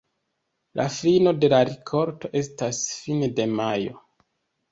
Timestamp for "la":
0.79-0.85, 1.53-1.59